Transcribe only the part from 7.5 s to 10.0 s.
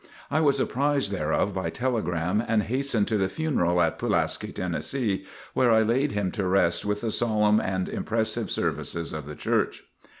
and impressive services of the Church.